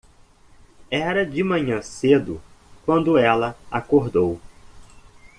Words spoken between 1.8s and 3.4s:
cedo quando